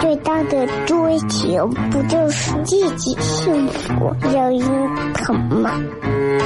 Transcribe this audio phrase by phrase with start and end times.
[0.00, 4.60] 最大的追求，不就是自己幸福、有人
[5.14, 5.70] 疼吗？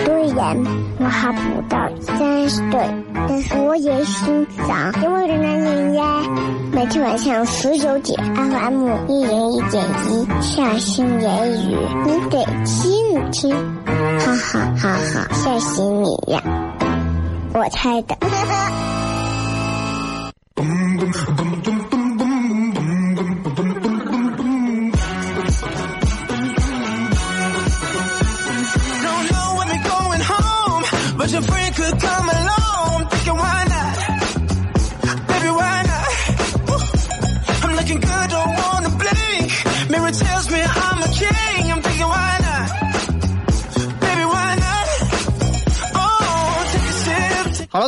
[0.05, 0.57] 虽然
[0.99, 2.81] 我还不到三十岁，
[3.29, 6.23] 但是我也心脏因为的男人呀。
[6.73, 13.55] 每天晚上十九点，FM 一人一点一，下心言语，你得听听，
[14.19, 16.43] 哈哈哈哈，吓死你呀！
[17.55, 18.15] 我猜的。
[25.39, 25.47] Don't
[29.31, 30.85] know when they're going home,
[31.17, 32.58] but your friend could come along.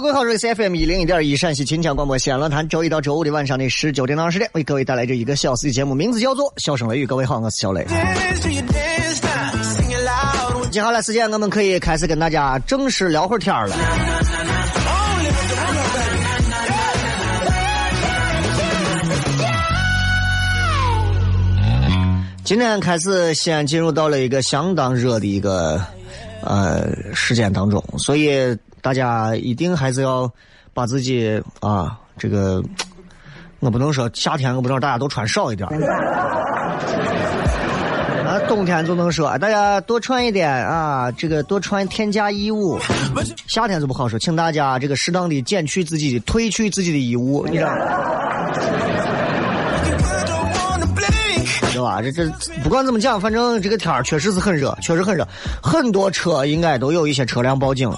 [0.01, 7.05] 好，各位好，这里是 FM 一零一点一陕西秦腔广播西安论坛，周一到周五的晚上的十九点到二十点，为各位带来这一个小时的节目，名字叫做《笑声雷雨》。
[7.07, 7.85] 各位好，我是小雷。
[10.71, 13.77] 接下来时间，我们可以开始跟大家正式聊会儿天了。
[22.43, 25.79] 今天开始，西安进入到了一个相当热的一个
[26.43, 30.31] 呃时间当中，所以大家一定还是要
[30.73, 32.63] 把自己啊这个，
[33.61, 35.77] 我不能说夏天，我不能说大家都穿少一点儿
[38.27, 42.79] 啊，冬天就能说大家多穿一点啊，这个多穿添加衣物。
[43.49, 47.77] 夏天就不好说，请大家这个适当的减去自己的、褪去自己的衣物，你知道吧？
[52.03, 52.29] 这这
[52.63, 55.27] 不管怎么讲，反正这个天儿确实是很热，确实很热。
[55.63, 57.91] 很多车应该都有一些车辆报警，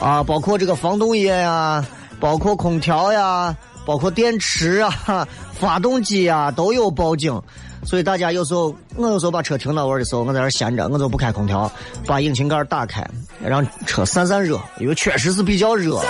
[0.00, 1.84] 啊，包括这个防冻液呀，
[2.20, 5.26] 包括空调呀，包括电池啊、
[5.58, 7.40] 发动机呀都有报警。
[7.84, 11.70] 所以大家有时候，我有时候把车停到位的时候，我在那闲着，我就不开空调，
[12.04, 13.08] 把引擎盖打开，
[13.40, 16.00] 让车散散热，因为确实是比较热。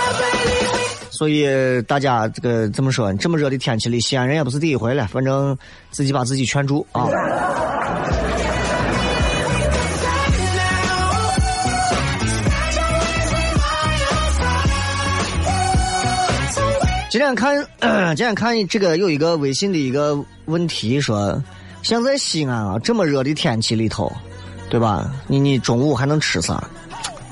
[1.11, 1.47] 所以
[1.83, 3.13] 大家这个怎么说？
[3.13, 5.55] 这么热的天气里，西安人也不是第一回了，反正
[5.91, 7.07] 自己把自己劝住啊。
[17.17, 17.67] 今天看，
[18.15, 21.43] 今天看这个有一个微信的一个问题说，
[21.81, 24.15] 像在西安啊这么热的天气里头，
[24.69, 25.09] 对吧？
[25.25, 26.63] 你你中午还能吃啥？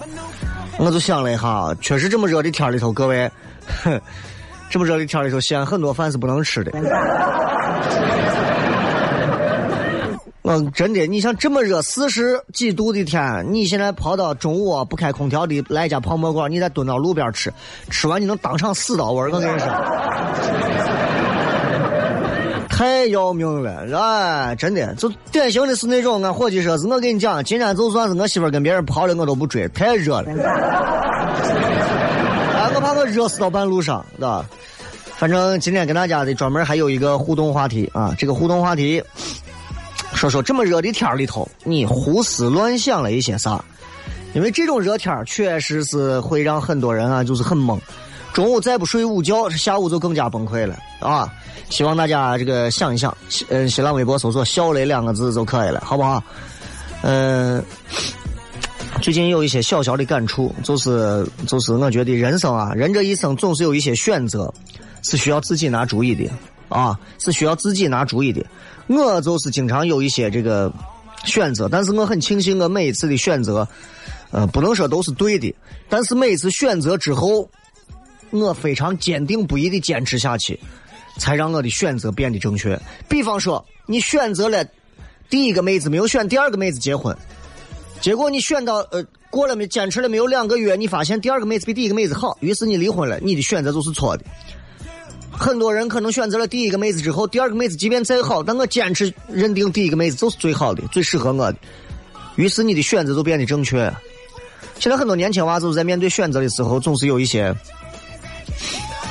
[0.79, 3.29] 我就想了一下，确实这么热的天里头，各位，
[4.71, 6.71] 这么热的天里头，西安很多饭是不能吃的。
[10.47, 17.51] 嗯，真的，你像这么热，四十几度的天，你现在跑到中午不开空调的来一家泡馍馆，你再蹲到路边吃，
[17.89, 19.67] 吃完你能当场死到味儿，我跟你说，
[22.69, 30.29] 太要命了，哎，真的，就典型的是那种，俺伙计说是，我跟你讲，今天就算是我媳妇跟别人跑了，我都不追，太热了，
[32.53, 34.45] 哎，我怕我热死到半路上，对吧？
[35.17, 39.01] 反正今天跟大家的专门还有一个互动话题啊，这个互动话题。
[40.25, 43.63] 说说这么热的天里头，你胡思乱想了一些啥？
[44.33, 47.79] 因为这种热天确实是会让很多人啊，就是很懵。
[48.33, 51.31] 中午再不睡午觉，下午就更加崩溃了啊！
[51.69, 53.15] 希望大家这个想一想，
[53.49, 56.23] 嗯，新浪微博搜索“小雷”两个字就可以了，好不好？
[57.03, 57.63] 嗯、
[59.03, 64.51] 最近有一些小小的感触，就是就是我觉得人生啊，人这一生总是有一些选择，
[65.03, 66.27] 是需要自己拿主意的
[66.69, 68.45] 啊，是需要自己拿主意的。
[68.87, 70.71] 我就是经常有一些这个
[71.23, 73.67] 选择，但是我很庆幸我每一次的选择，
[74.31, 75.53] 呃，不能说都是对的，
[75.89, 77.49] 但是每一次选择之后，
[78.29, 80.59] 我非常坚定不移的坚持下去，
[81.17, 82.79] 才让我的选择变得正确。
[83.07, 84.63] 比方说，你选择了
[85.29, 87.15] 第一个妹子，没有选第二个妹子结婚，
[88.01, 94.23] 结果你选到呃过了没坚持了没有两个月，你发现第二个妹子比第一个妹子好，于是你离婚了，你的选择就是错的。
[95.37, 101.57] 很多人可能选择了第一个妹子之后，第二个妹子即便再好，但我坚持认定第一个妹子就是最好的、最适合我的。
[102.35, 103.91] 于是你的选择就变得正确。
[104.79, 107.53] 现在很多年轻娃就是在面对选择的时候，总是有一些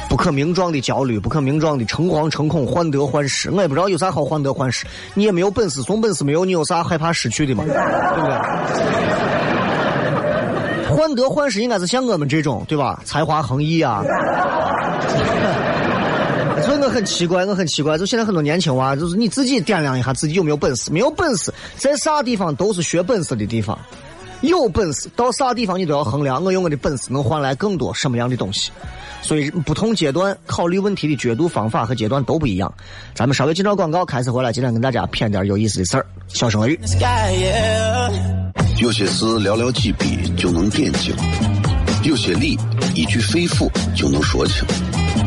[0.08, 3.50] 不可名状的焦虑、不可名状的诚惶诚恐、患得患失。
[3.50, 7.64] 我也不知道有啥好患得患失，你也没有本事，总本事没有，你有啥害怕失去的嘛？
[7.68, 8.36] 对不对？
[10.96, 13.00] 患得患失应该是像我们这种，对吧？
[13.04, 14.02] 才华横溢啊！
[16.64, 23.78] 所以我很奇怪，我很奇怪，就现在很多年轻娃，就是你自己掂量一下自己有没有本事，没有本事，在啥地方都是学本事的地方。
[24.40, 28.70] 有本事到啥地方你都要衡量，我用我的本事能换来更多什么样的东西。
[29.22, 32.70] 所以不同阶段考虑问题的角度、方法和阶段都不一样。
[33.14, 36.06] 咱们稍微进到广告，开始回来，今天跟大家谝点有意思的事儿。
[36.28, 36.78] 小声语。
[38.82, 41.14] 有些事寥寥几笔就能点睛，
[42.02, 42.58] 有些理
[42.94, 44.66] 一句肺腑就能说清，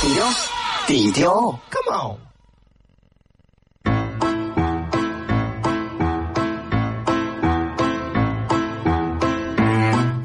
[0.00, 0.26] 低调，
[0.86, 2.18] 低调，Come on。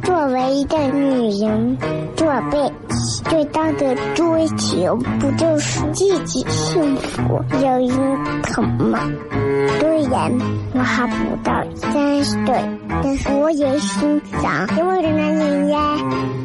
[0.04, 1.77] 作为一个女人，
[2.16, 2.57] 做辈
[2.89, 9.00] 子最大的追求，不就是自己幸福、有人疼吗？
[10.00, 10.31] 虽然
[10.74, 12.56] 我还不到三十岁，
[13.04, 15.98] 但是我也心脏因为的男人呀。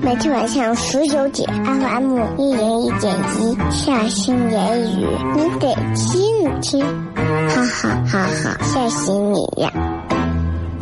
[0.03, 5.07] 每天晚上十九点，FM 一零一点一，下心言语，
[5.37, 6.85] 你得听听，
[7.15, 9.71] 哈哈哈哈，吓死你呀！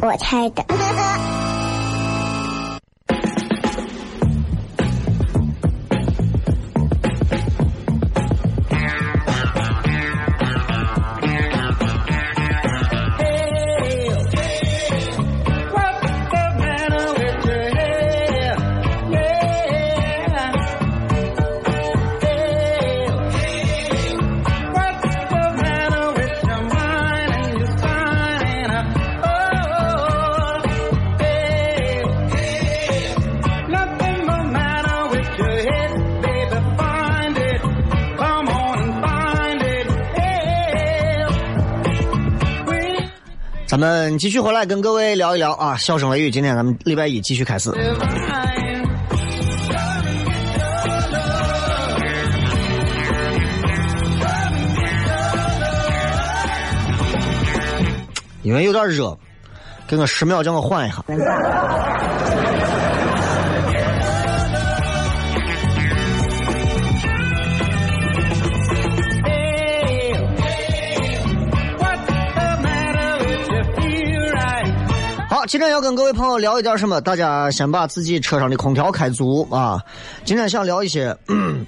[0.01, 0.65] 我猜的。
[43.83, 47.69] 我们继续回来跟各位聊一聊啊，笑声雷雨，今天咱们礼拜一继续开始。
[58.45, 59.19] 因为有点热，
[59.89, 61.03] 给我十秒，叫我缓一下。
[75.53, 76.99] 今天要跟各位朋友聊一点什么？
[77.03, 79.79] 大家先把自己车上的空调开足啊！
[80.25, 81.15] 今天想聊一些，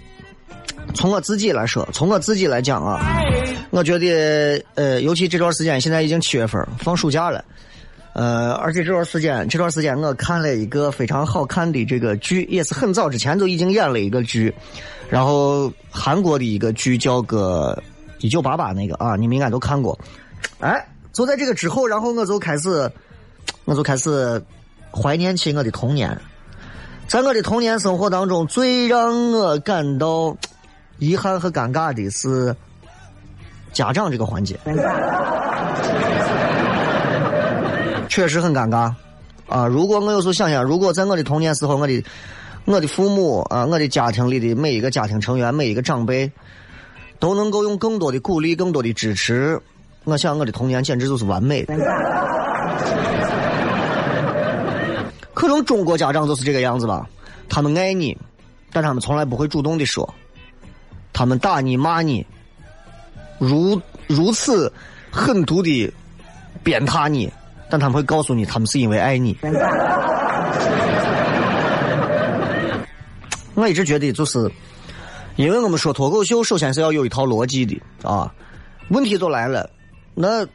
[0.97, 2.99] 从我自己来说，从我自己来讲啊，
[3.69, 7.45] 我觉得呃，尤其这段时间，现在已经七月份，放暑假了，
[8.15, 14.51] 呃，而且这段时间，这段时间我看了一个非常好看的这个剧，也是很早之前就已经演了一个剧，
[15.11, 17.79] 然后韩国的一个剧叫个
[18.25, 19.99] 《一九八八》那个啊，你们应该都看过。
[20.59, 22.91] 哎，就在这个之后，然后我就开始。
[23.65, 24.43] 我就开始
[24.93, 26.17] 怀念起我的童年，
[27.07, 30.37] 在我的童年生活当中，最让我感到
[30.99, 32.55] 遗憾和尴尬的是
[33.73, 34.59] 家长这个环节，
[38.09, 38.93] 确实很尴尬
[39.49, 39.67] 啊！
[39.67, 42.05] 如果我有时候想想，如果在我的童年时候，我的
[42.67, 46.31] 我的父母啊，我的家庭里的每一个家庭成员，每一个长辈，
[47.19, 49.61] 都能够用更多的鼓励、更多的支持，
[50.05, 51.75] 我想我的童年简直就是完美的。
[55.35, 57.07] 可能中国家长就是这个样子吧，
[57.49, 58.17] 他们爱你，
[58.73, 60.15] 但他们从来不会主动的说，
[61.13, 62.25] 他们打你骂你，
[63.39, 64.73] 如如此
[65.11, 65.93] 狠毒的
[66.63, 67.31] 鞭挞你，
[67.69, 69.37] 但他们会告诉你，他们是因为爱你。
[73.55, 74.51] 我一直觉得就是，
[75.37, 78.33] 因为我们说脱口秀，首先是要有一套逻辑的啊。
[78.89, 79.69] 问题就来了，
[80.15, 80.47] 那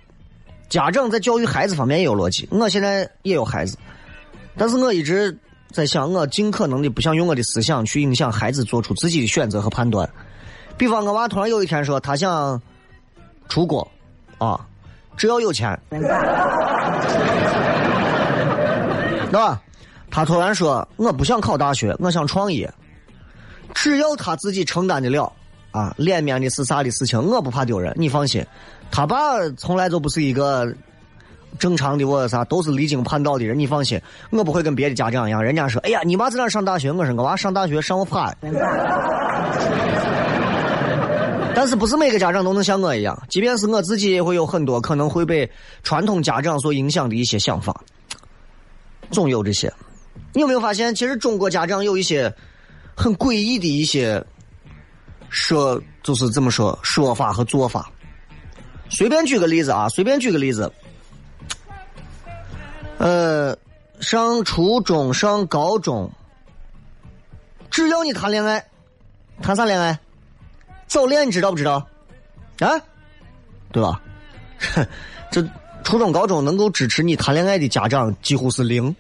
[0.70, 2.48] 家长在教育孩子方面也有逻辑。
[2.52, 3.78] 我现在也有孩子。
[4.60, 5.36] 但是我一直
[5.72, 10.08] 在想，我尽可能的不想用我的思想去影响孩子做出自己的选择和判断。
[10.78, 12.62] 比方，我娃突然有一天说他想
[13.48, 13.90] 出国，
[14.38, 14.60] 啊，
[15.16, 15.80] 只要有钱，
[19.32, 19.58] 那？
[20.12, 22.70] 他突然说我不想考大学，我想创业，
[23.74, 25.32] 只要他自己承担得了，
[25.72, 28.46] 啊，脸面的是啥的事情，我不怕丢人，你放心。
[28.92, 30.74] 他爸从来就不是一个
[31.58, 36.92] 正常的我啥，都是离经叛道的人，你放心，我不会跟别的家长一样，人家说，哎呀，你娃在哪上大学？
[36.92, 38.34] 我说我娃上大学上我怕。
[41.56, 43.22] 但是不是每个家长都能像我一样？
[43.28, 45.50] 即便是我自己，也会有很多可能会被
[45.84, 47.84] 传统家长所影响的一些想法，
[49.12, 49.74] 总有这些。
[50.32, 52.34] 你有没有发现，其实中国家长有一些
[52.96, 54.24] 很诡异的一些
[55.30, 57.92] 说，就是这么说说法和做法。
[58.90, 60.72] 随便举个例子啊，随便举个例子，
[63.00, 63.58] 呃，
[64.02, 66.12] 上初中、上高中，
[67.72, 68.68] 只要你谈恋爱，
[69.42, 69.98] 谈啥恋爱？
[70.86, 71.88] 早恋你知道不知道？
[72.60, 72.70] 啊，
[73.72, 74.02] 对吧？
[74.60, 74.86] 哼
[75.32, 75.42] 这
[75.82, 78.94] 初中、高中能够支持你谈恋爱的家长几乎是零，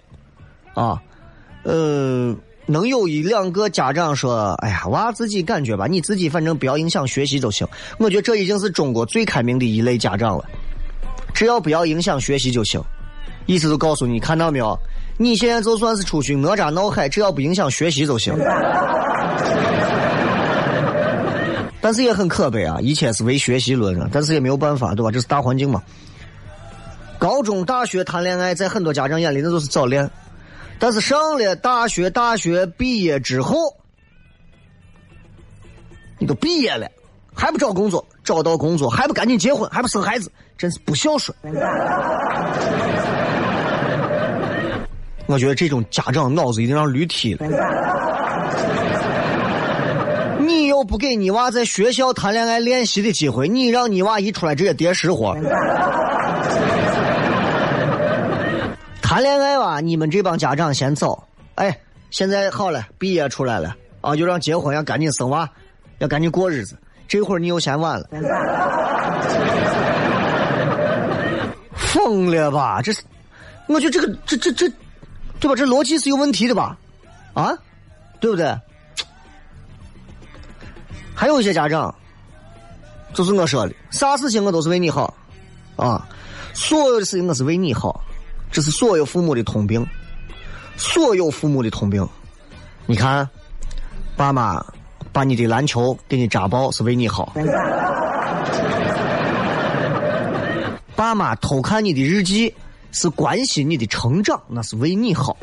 [0.73, 1.03] 啊，
[1.63, 2.33] 呃，
[2.67, 7.67] 能有一两个家长说：“哎呀，娃自己感觉吧，你自己反正不要影响学习就行。”
[7.99, 10.45] 我觉得这已经是中国最开明的一类家长了，
[11.33, 12.81] 只要不要影响学习就行。
[13.49, 14.77] 意思就告诉你，看到没有？
[15.17, 18.31] 你现在就算是出去哪吒闹海，只要不影响学习就行。
[21.81, 25.09] 但是也很可悲啊，一切是为学习论啊，但是也没有办法，对吧？
[25.09, 25.81] 这是大环境嘛。
[27.17, 30.07] 高中、大学谈恋爱，在很多家长眼里那都是早恋。
[30.77, 33.55] 但是上了大学，大学毕业之后，
[36.19, 36.87] 你都毕业了，
[37.33, 38.05] 还不找工作？
[38.23, 39.67] 找到工作还不赶紧结婚？
[39.71, 40.31] 还不生孩子？
[40.55, 41.35] 真是不孝顺。
[45.29, 47.45] 我觉得这种家长脑子一定让驴踢了。
[50.39, 55.35] 你又不给你娃在学校谈恋爱练习的机会，你让你娃一出来直接叠实活。
[59.03, 61.21] 谈恋爱吧，你们这帮家长先走。
[61.53, 65.47] 哎，现在好了，毕业出来了啊，就让结婚要赶紧生娃，
[65.99, 66.75] 要赶紧过日子。
[67.07, 68.07] 这会儿你又嫌晚了，
[71.75, 72.81] 疯了吧？
[72.81, 73.03] 这是，
[73.67, 74.71] 我觉得这个这这这，
[75.39, 75.55] 对吧？
[75.55, 76.77] 这逻辑是有问题的吧？
[77.33, 77.51] 啊，
[78.19, 78.55] 对不对？
[81.15, 81.93] 还有一些家长，
[83.13, 85.13] 就是我说的，啥事情我都是为你好，
[85.75, 86.07] 啊，
[86.53, 88.01] 所有的事情我是为你好，
[88.51, 89.85] 这是所有父母的通病，
[90.77, 92.07] 所有父母的通病。
[92.85, 93.27] 你看，
[94.15, 94.65] 爸妈
[95.11, 97.33] 把你的篮球给你扎爆是为你好，
[100.95, 102.53] 爸妈偷看你的日记
[102.91, 105.37] 是关心你的成长，那是为你好。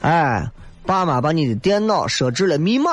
[0.00, 0.48] 哎。
[0.86, 2.92] 爸妈把你的电脑设置了密码，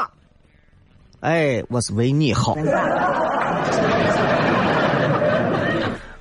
[1.20, 2.58] 哎，我是为你好。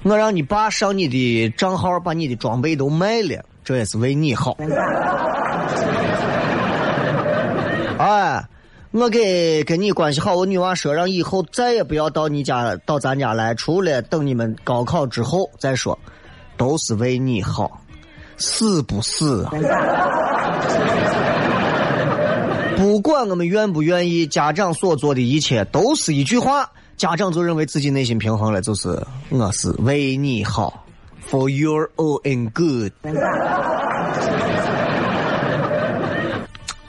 [0.03, 4.55] 我让你爸上你的账号，把你的装备都卖了，这也是为你好。
[7.97, 8.45] 哎，
[8.93, 15.99] 我给跟你关系好，我女娃说，让以后再也不要到你家到咱家来，除了等你们高考之后再说，
[16.59, 17.81] 都是为你好，
[18.37, 19.51] 是不是啊？
[22.77, 30.85] 不管我们愿不愿意，家长所做的一切都是一句话：家长就认为自己内心平衡了，就是我是为你好
[31.31, 32.93] ，for your own good。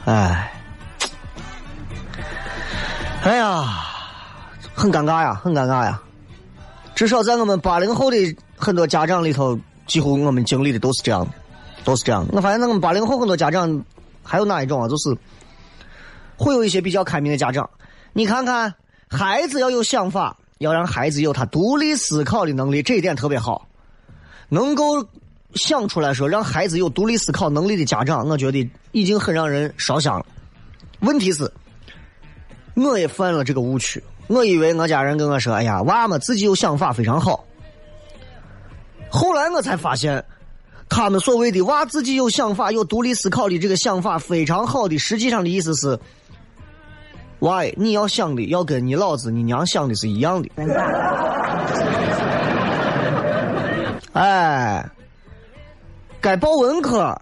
[0.05, 0.51] 哎，
[3.23, 3.63] 哎呀，
[4.75, 6.01] 很尴尬呀，很尴尬呀。
[6.93, 8.17] 至少在我们八零后的
[8.57, 11.31] 很多家长里头，几乎我们经历的都是这样的，
[11.85, 12.33] 都是这样的。
[12.35, 13.81] 我发现我们八零后很多家长
[14.23, 14.87] 还有哪一种啊？
[14.87, 15.17] 就是。
[16.35, 17.69] 会有一些比较开明的家长，
[18.11, 18.73] 你看看，
[19.07, 23.67] 孩子要有想法，要让孩子有他独立思考的能力，这一点特别好。
[24.49, 25.05] 能够
[25.53, 30.25] 想出来说让孩子有独立思考能力的家长，我觉得已经很让人烧香了。
[31.01, 31.49] 问题是，
[32.75, 37.45] 我也犯了这个误区，我以为我家人跟我说：“哎呀，娃们自己有想法非常好。”
[39.09, 40.23] 后来我才发现。
[40.89, 45.97] 他们所谓的娃自己有想法、有独立思考的这个想法非常好的，实际上的意思是，
[47.39, 50.49] 娃，你要想的要跟你老子、你娘想的是一样的。
[54.11, 54.87] 哎，
[56.21, 57.19] 该报文科，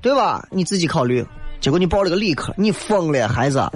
[0.00, 0.46] 对吧？
[0.52, 1.26] 你自己考虑。
[1.60, 3.60] 结果你报了个理科，你疯了，孩子。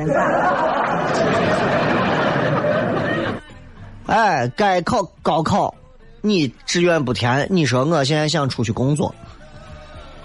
[4.07, 5.75] 哎，该考高考。
[6.21, 9.15] 你志愿不填，你说我现在想出去工作。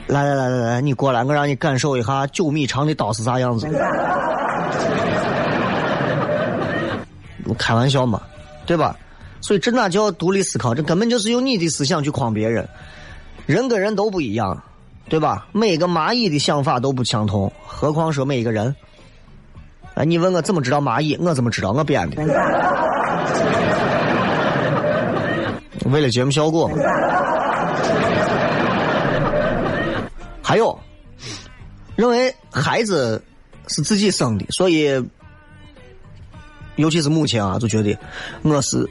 [0.07, 3.67] 来来来来来，你过来，我让你感受一下九米长的刀是啥样子。
[7.57, 8.21] 开玩笑嘛，
[8.65, 8.95] 对吧？
[9.41, 10.73] 所以这哪叫独立思考？
[10.73, 12.67] 这根本就是用你的思想去框别人。
[13.45, 14.63] 人跟人都不一样，
[15.09, 15.47] 对吧？
[15.51, 18.75] 每个蚂蚁的想法都不相同，何况说每一个人。
[19.95, 21.17] 哎，你问我怎么知道蚂蚁？
[21.17, 21.71] 我怎么知道？
[21.71, 22.21] 我编的。
[25.85, 26.69] 为了节目效果。
[30.43, 30.79] 还有，
[31.95, 33.23] 认为孩子
[33.67, 35.03] 是自己生的，所以，
[36.75, 37.97] 尤其是母亲啊，就觉得
[38.41, 38.89] 我是，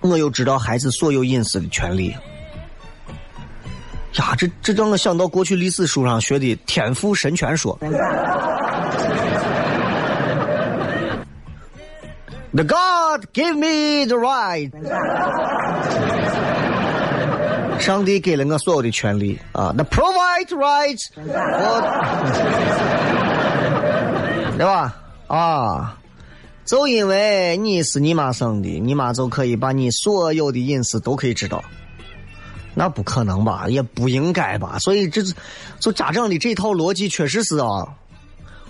[0.00, 2.14] 我有知道孩子所有隐私的权利。
[4.14, 7.78] 呀，这这让我想到过去历史书上学的天赋神权说。
[12.52, 14.72] The God give me the right。
[17.78, 21.10] 上帝给了我所有的权利啊，The provide rights，
[24.58, 24.96] 对吧？
[25.28, 25.96] 啊，
[26.64, 31.62] 就因为你是你妈生的，你妈就可以把你所有的隐私都可以知道。
[32.74, 33.66] 那不可能吧？
[33.68, 34.78] 也不应该吧？
[34.78, 35.22] 所以这，
[35.78, 37.86] 就家长的这套逻辑确实是啊，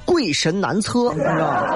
[0.05, 1.67] 鬼神难测，你知道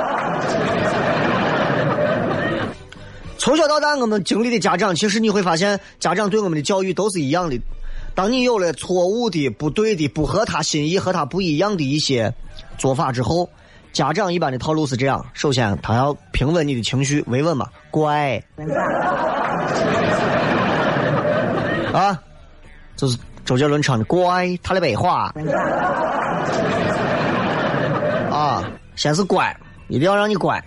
[3.37, 7.61] 从小到大，我们经历的家长，其实你会发现，家长对我们的教育都是一样的。
[8.15, 12.33] 当你有了错误的、不对的、不合他心意、和他不一样的一些
[12.79, 13.51] 做法之后，
[13.93, 18.43] 家长一般的套路是这样：首先，他要平稳你的情绪，维稳嘛，乖。
[21.97, 22.21] 啊，
[22.97, 25.33] 就是周杰伦唱的《乖》，他的白话。
[28.33, 28.65] 啊，
[28.97, 30.61] 先是乖，一定要让你乖，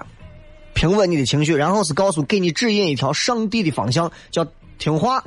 [0.74, 4.46] 平稳你的情绪，然后是告诉给你指引一条上帝的方向，叫
[4.78, 5.22] 听话。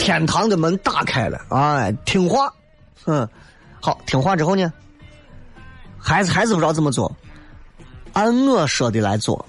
[0.00, 2.52] 天堂的门打开了，哎，听话，
[3.06, 3.28] 嗯，
[3.80, 4.72] 好，听话之后呢，
[5.96, 7.14] 孩子还是不知道怎么做，
[8.12, 9.46] 按我说的来做。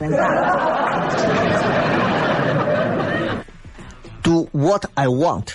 [4.54, 5.48] What I want。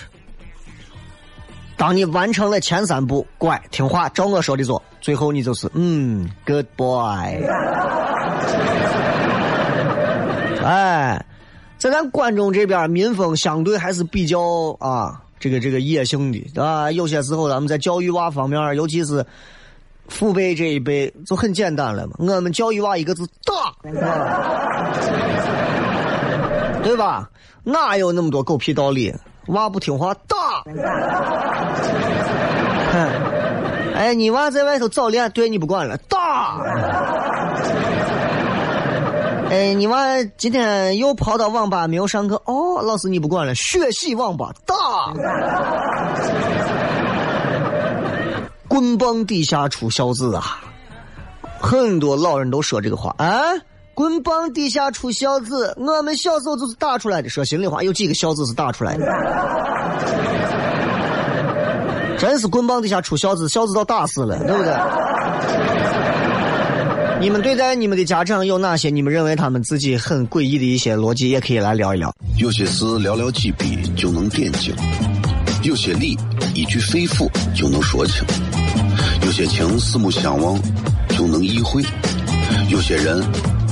[1.75, 7.41] 当你完成了前三步，乖，听话，照我说的做，最后你就是嗯，good boy。
[10.61, 11.25] 哎，
[11.77, 16.91] 在咱关中这边，民风相对还是比较啊，这个这个野性的啊。
[16.91, 19.25] 有些时候，咱们在教育娃方面，尤其是
[20.09, 22.15] 父辈这一辈，就很简单了嘛。
[22.19, 23.73] 我们教育娃一个字打，
[26.83, 27.29] 对吧？
[27.63, 29.13] 哪有那么多狗屁道理？
[29.47, 30.35] 娃不听话打！
[33.95, 36.61] 哎，你娃在外头早恋，对你不管了，打！
[39.49, 44.75] 哎，你娃今天又跑到网吧没有上课，哦，老师你不管了，学习网吧，打！
[48.69, 50.61] 棍棒底下出孝子啊！
[51.59, 53.35] 很多老人都说这个话啊。
[53.99, 57.27] 棍棒底下出孝子，我们小时候就是打出来的。
[57.27, 59.05] 说心里话，有几个孝子是打出来的？
[62.17, 64.73] 真是棍棒底下出孝子，孝子都打死了，对不对？
[67.19, 72.09] 你们对待你们的家长有哪些你们认为他们自己很诡异的一些逻辑，也可以来聊一聊。
[72.37, 74.73] 有些事寥寥几笔就能点睛，
[75.63, 76.17] 有些理
[76.55, 78.23] 一句肺腑就能说清，
[79.25, 80.57] 有些情四目相望
[81.09, 81.83] 就能意会，
[82.69, 83.21] 有些人。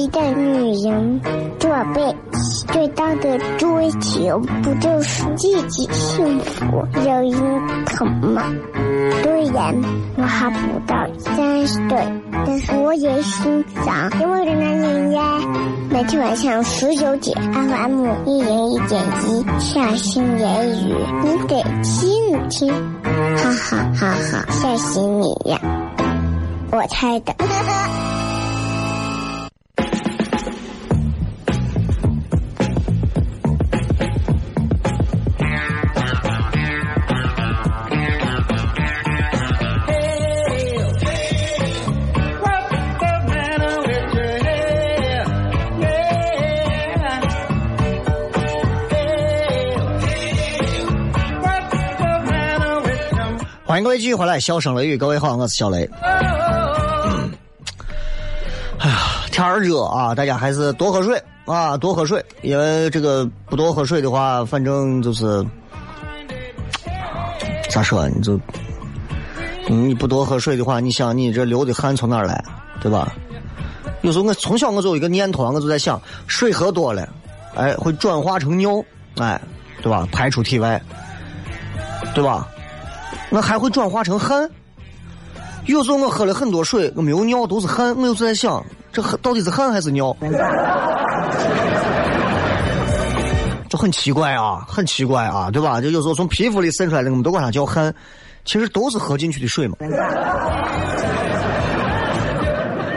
[0.00, 1.20] 一个女人
[1.58, 2.16] 做辈
[2.72, 8.42] 最大的追求，不就是自己幸福、有人疼吗？
[9.22, 9.74] 虽然
[10.16, 11.98] 我还不到三十岁，
[12.46, 15.22] 但是我也心脏因为的男人呀。
[15.90, 22.72] 每天晚上十九点，FM 一零一点一，下心言语，你得听听，
[23.36, 25.60] 哈哈哈哈，吓死你呀！
[26.72, 27.34] 我猜的。
[53.70, 55.88] 欢迎各位继续回来，笑声雷雨，各位好，我是小雷。
[58.80, 58.96] 哎呀，
[59.30, 65.46] 天热啊，大家还是多喝水啊，多喝水，因为这个不多喝水的话，反正就是
[67.70, 68.36] 咋说，你就
[69.68, 72.42] 你不多喝水的话，你想你这流的汗从哪儿来，
[72.80, 73.14] 对吧？
[74.00, 77.08] 有时候我从小我就有一个念头，我就在想，水喝多了，
[77.54, 78.84] 哎，会转化成尿，
[79.18, 79.40] 哎，
[79.80, 80.08] 对吧？
[80.10, 80.82] 排出体外，
[82.16, 82.48] 对吧？
[83.30, 84.48] 我还会转化成汗。
[85.66, 87.94] 有时候我喝了很多水，我没有尿，都是汗。
[87.96, 90.16] 我有时在想，这到底是汗还是尿？
[93.68, 95.80] 就很奇怪啊，很奇怪啊，对吧？
[95.80, 97.94] 就有时候从皮肤里渗出来的，我们都管它叫汗，
[98.44, 99.76] 其实都是喝进去的水嘛。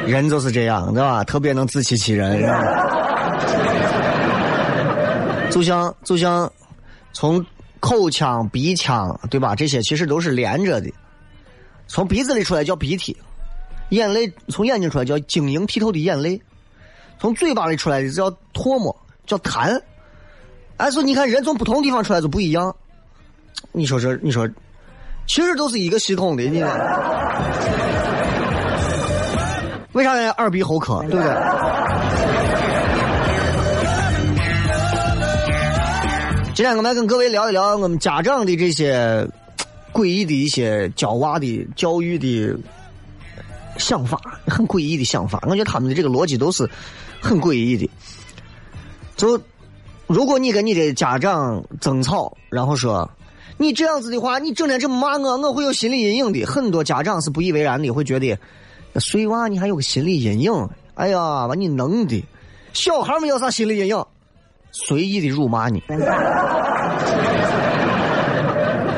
[0.08, 1.24] 人就是这样，对吧？
[1.24, 2.42] 特别能自欺欺人，
[5.52, 6.52] 就像就像
[7.12, 7.46] 从
[7.84, 9.54] 口腔、鼻腔，对吧？
[9.54, 10.90] 这些其实都是连着的。
[11.86, 13.18] 从鼻子里出来叫鼻涕，
[13.90, 16.42] 眼泪从眼睛出来叫晶莹剔透的眼泪，
[17.20, 19.78] 从嘴巴里出来的叫唾沫，叫痰。
[20.78, 22.74] 哎，所以你看人从不同地方出来就不一样。
[23.74, 24.48] 你说这，你说，
[25.28, 26.64] 其实都是一个系统的，你。
[29.92, 30.30] 为啥呢？
[30.38, 31.28] 耳鼻喉科，对不对？
[36.56, 39.28] 今天我们来跟各位聊一聊我们家长的这些
[39.92, 42.56] 诡异的一些教娃的教育的
[43.80, 45.40] 想法，很诡异的想法。
[45.48, 46.70] 我觉得他们的这个逻辑都是
[47.20, 47.90] 很诡异的。
[49.18, 49.42] 就
[50.06, 53.10] 如果你跟你的家长争吵，然后说
[53.58, 56.46] 你这样子的话，你整天这么骂我，我会有心理阴影的。
[56.46, 58.38] 很多家长是不以为然的，会觉得。
[59.00, 60.70] 碎娃，你还有个心理阴影？
[60.94, 62.24] 哎呀，把你弄的！
[62.74, 64.06] 小孩们有啥心理阴影？
[64.74, 65.82] 随意的辱骂你。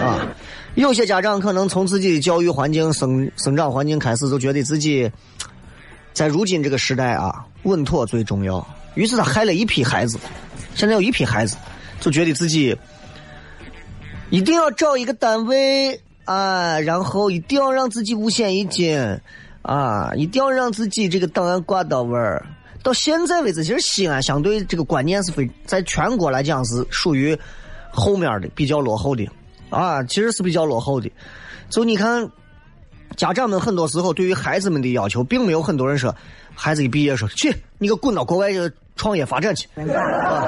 [0.02, 0.28] 啊，
[0.74, 5.12] 有些家长可能从自己的教育环境、生生长环境开始，就觉得自己
[6.14, 8.66] 在如今这个时代啊，稳妥最重要。
[8.96, 10.18] 于是他害了一批孩子。
[10.74, 11.56] 现在有一批孩子
[12.00, 12.76] 就觉得自己
[14.30, 19.20] 一定要找一个单位啊，然后一定要让自己五险一金。
[19.62, 22.46] 啊，一定要让自己这个档案挂到位儿。
[22.86, 27.36] 到现在为止，其实西安相对这个观念是非在全国来讲是属于
[27.90, 29.28] 后面的，比较落后的。
[29.72, 31.12] 啊，其实是比较落后的。
[31.68, 32.30] 就你看，
[33.18, 36.16] 家长们很多时候对于孩子们的要求，并没有很多人说，
[36.54, 39.68] 孩子一毕业说去，你给我滚到国外去创业发展去。
[39.76, 40.46] 啊，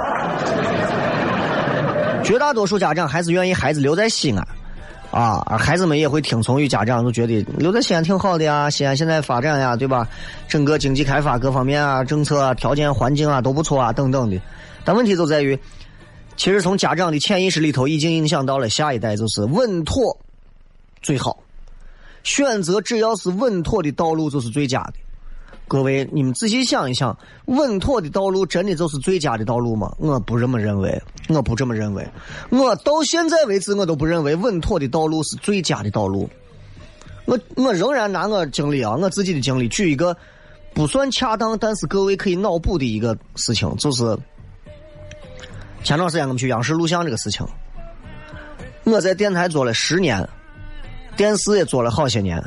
[2.23, 4.47] 绝大多数家长还是愿意孩子留在西安。
[5.10, 8.70] 啊，孩子们也会听从于家长，都觉得留在西安挺好的呀。
[8.70, 10.08] 西安现在发展呀，对吧？
[10.48, 14.39] 整个经济开发各方面啊，政策啊，条件环境啊都不错啊，等等的。
[14.84, 15.58] 但问题就在于，
[16.36, 20.17] 其实从家长的潜意识里头，已经影响到了下一代，就是稳妥
[21.02, 21.38] 最好，
[22.24, 24.93] 选择只要是稳妥的道路就是最佳的。
[25.68, 29.94] 各位，你们仔细想一想，稳妥的道路真的就是最佳的道路吗？
[30.00, 32.08] 我不这么认为，我不这么认为。
[32.50, 36.30] 我到现在为止，我都不认为稳妥的道路是最佳的道路。
[37.26, 40.16] 我我仍然拿我经历啊，我自己的经历举一个
[40.74, 44.18] 不算恰当，但是各位可以脑补的一个事情，就是
[45.84, 47.46] 前段时间我们去央视录像这个事情。
[48.86, 50.26] 我在电台做了十年，
[51.18, 52.42] 电视也做了好些年。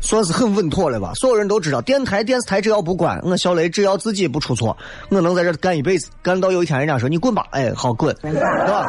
[0.00, 1.12] 算是很稳妥了吧？
[1.14, 4.76] 所有人都知道，电台、电视台只要不关，我小雷只要自己不出错，
[5.10, 8.86] 我能在这干一辈子，干到有一天人家说你滚吧，哎，好滚，对吧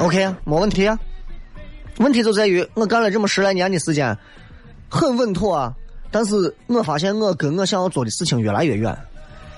[0.00, 0.98] ？OK，没问题啊。
[1.98, 4.16] 问题就在于我干了这么十来年的时间，
[4.88, 5.74] 很稳妥啊。
[6.10, 8.96] 但是我发现我跟我想要做的事情越来越远。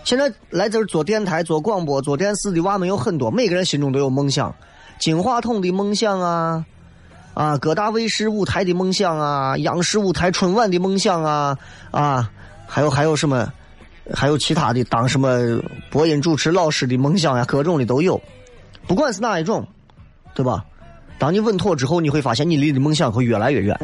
[0.04, 4.54] 现在来这儿做电台、做广播、做电视的娃们有很多，每个人心中都有梦想，
[4.98, 6.64] 金话筒的梦想啊。
[7.34, 11.58] 啊，各大卫视舞台的梦想啊，央视舞台春晚的梦想啊，
[11.90, 12.30] 啊，
[12.66, 13.52] 还有还有什么，
[14.14, 18.20] 还有其他的当什么播音主持老师的梦想呀，各种的都有。
[18.86, 19.66] 不管是哪一种，
[20.34, 20.64] 对吧？
[21.18, 23.76] 当你稳妥之后，你会发现你离的梦想会越来越远。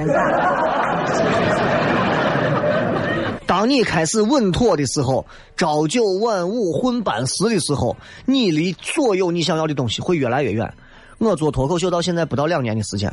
[3.47, 10.73] 当你开始稳妥的时候，朝九晚五混班时的时候，你离所有你想要的东西会越来越远。
[11.19, 13.13] 我做脱口秀到现在不到两年的时间。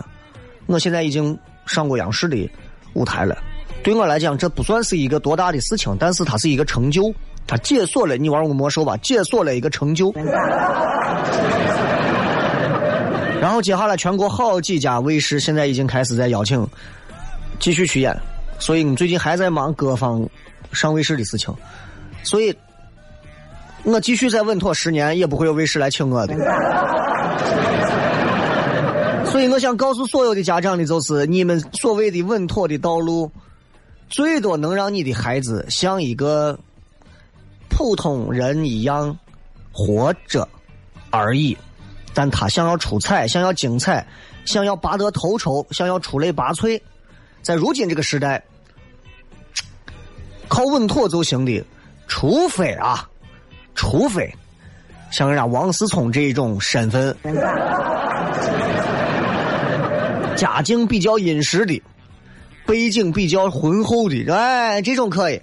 [0.67, 2.49] 我现在已经上过央视的
[2.93, 3.37] 舞台了，
[3.83, 7.13] 对我来讲，这不算是一个多大的事情，但是它是一个成就，
[7.47, 8.95] 它解锁了你玩过魔兽吧？
[8.97, 10.13] 解锁了一个成就。
[13.39, 16.67] 然后接下来全国好几家卫视现在已经开始在邀请
[17.59, 18.13] 继续去演，
[18.59, 20.27] 所以你最近还在忙各方
[20.73, 21.53] 上卫视的事情，
[22.23, 22.53] 所以
[23.83, 26.35] 我继续再稳妥十年，也不会有卫视来请我的。
[29.37, 33.31] 所以我想告诉所有的家长的就是，你们所谓的稳妥的道路，
[34.09, 36.57] 最多能让你的孩子像一个
[37.69, 39.15] 普通人一样
[39.71, 40.49] 活着
[41.11, 41.55] 而已。
[42.15, 44.07] 但他想要出彩，想要精彩，
[44.43, 46.81] 想要拔得头筹，想要出类拔萃，
[47.43, 48.43] 在如今这个时代，
[50.47, 51.63] 靠稳妥就行的，
[52.07, 53.07] 除非啊，
[53.75, 54.33] 除非
[55.11, 57.15] 像人家王思聪这种身份，
[60.37, 61.81] 家境比较殷实的，
[62.67, 65.41] 背景比较浑厚的，哎，这种可以。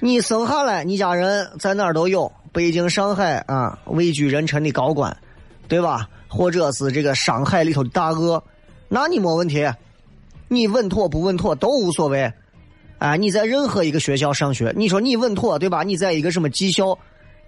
[0.00, 5.14] 你生下来，你家人在哪儿都有，北京、上海啊，位居人臣的高官，
[5.68, 6.08] 对吧？
[6.28, 8.42] 或者是这个上海里头的大鳄，
[8.88, 9.70] 那你没问题，
[10.48, 12.32] 你稳妥不稳妥都无所谓。
[12.98, 15.82] 哎，你在任何一个学校上学，你说你稳妥对吧？
[15.82, 16.98] 你在一个什么技校，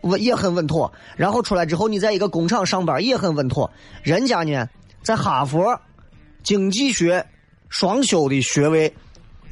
[0.03, 0.93] 稳也很稳妥。
[1.17, 3.71] 然后出来之后，你在一个工厂上班也很稳妥。
[4.03, 4.69] 人家呢，
[5.03, 5.81] 在哈佛
[6.45, 7.27] 经济学
[7.69, 8.95] 双修的学位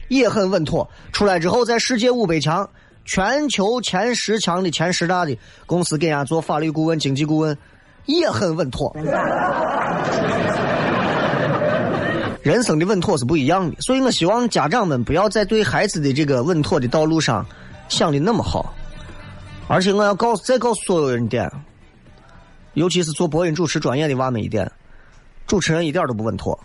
[0.07, 0.89] 也很稳妥。
[1.13, 2.69] 出来之后，在世界五百强、
[3.05, 7.59] 全球前十强的前十大的公司给人家做法律顾问、经济顾问
[8.07, 8.95] 也很稳妥。
[12.43, 17.47] 人生的稳妥是不一样的，所以我希望家长们不要再对孩子的这个稳妥的道路上
[17.89, 18.75] 想的那么好，
[19.69, 21.49] 而且我要告再告诉所有人一点，
[22.75, 24.69] 尤其是做播音主持专业的娃们一点，
[25.47, 26.59] 主持人一点都不稳妥，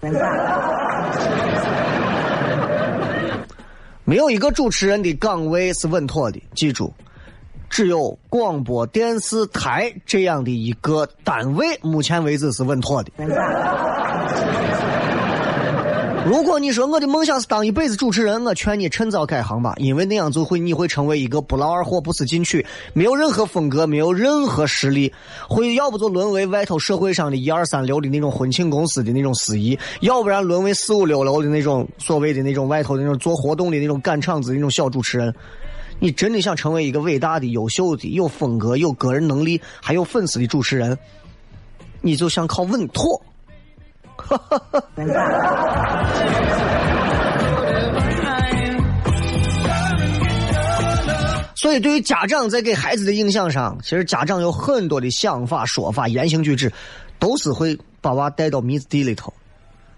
[4.06, 6.94] 没有一个主持人的岗位是稳妥的，记住。
[7.70, 13.12] 只有广播电视台这样的一个单位，目前为止是稳妥的。
[16.28, 25.10] 如果你说我的梦想是当一辈子主持人，我劝你趁早改行吧，因为那样就会你会成为一个不劳而获、不思进取、没有任何风格、没有任何实力，
[25.48, 35.34] 会要不就沦为外头社会上的一二三流的那种婚庆公司的那种司仪，要不然沦为四五六楼的那种所谓的那种外头的那种做活动的那种赶场子那种小主持人。
[35.98, 40.98] 你真的想成为一个伟大的、优秀的、有风格、有个人能力还有粉丝的主持人，
[42.02, 43.22] 你就想靠稳妥。
[51.56, 56.72] 所以，对于家长在给孩子的影响上，其实家长有很多的想法、说法、言行举止，
[57.20, 59.34] 都是会把娃带到迷子地里头。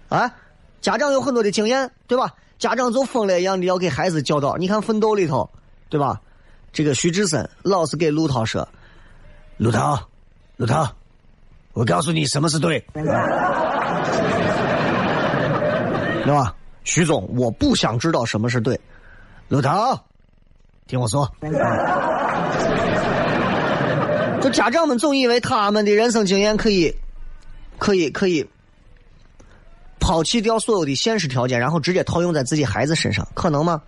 [0.08, 0.32] 啊，
[0.80, 2.32] 家长有很多的经验，对吧？
[2.58, 4.56] 家长就疯了一样的要给孩子教导。
[4.56, 5.48] 你看《奋斗》里头，
[5.88, 6.20] 对吧？
[6.72, 8.66] 这个徐志森老是给陆涛说
[9.58, 9.98] ：“陆涛，
[10.56, 10.88] 陆涛，
[11.72, 12.84] 我告诉你什么是对，
[16.24, 16.54] 对吧？
[16.84, 18.78] 徐总，我不想知道什么是对。
[19.48, 19.98] 陆涛，
[20.86, 21.30] 听我说。
[24.40, 26.94] 就家长们总以为他们的人生经验可以，
[27.78, 28.48] 可以，可以
[29.98, 33.82] 抛弃掉所有的现实条件，然后直接套用在自己孩子身上，可能吗？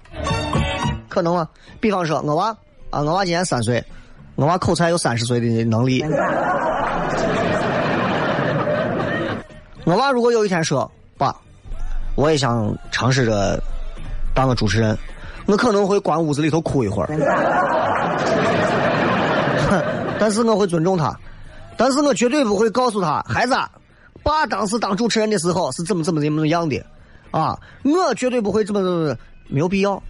[1.08, 1.48] 可能吗？
[1.80, 2.56] 比方说，我娃。
[2.90, 3.82] 啊，我娃今年三岁，
[4.34, 6.04] 我娃口才有三十岁的能力。
[9.84, 10.92] 我娃如果有一天说：“，
[12.14, 13.62] 我也想尝试着
[14.34, 14.96] 当个主持人”，
[15.46, 17.08] 我可能会关屋子里头哭一会儿。
[20.20, 21.18] 但是我会尊重他，
[21.76, 23.56] 但是我绝对不会告诉他，孩子，
[24.22, 26.84] 爸当时当主持人的时候是怎么怎么怎么样的，
[27.32, 29.16] 啊，我绝对不会这么怎么，
[29.48, 30.00] 没有必要。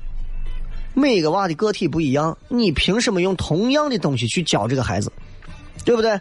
[0.93, 5.11] 每个娃的个体不一样，你凭什么用同样的东西去教这个孩子，
[5.85, 6.21] 对不对？